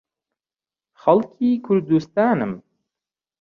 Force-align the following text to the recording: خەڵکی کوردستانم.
خەڵکی 1.01 1.49
کوردستانم. 1.65 2.53